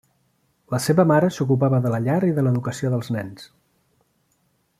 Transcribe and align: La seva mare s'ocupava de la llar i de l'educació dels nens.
La 0.75 0.79
seva 0.85 1.03
mare 1.11 1.29
s'ocupava 1.35 1.81
de 1.85 1.93
la 1.97 2.01
llar 2.07 2.17
i 2.31 2.33
de 2.39 2.47
l'educació 2.47 2.93
dels 2.95 3.13
nens. 3.19 3.47